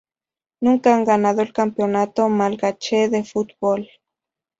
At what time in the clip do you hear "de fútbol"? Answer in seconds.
3.07-3.87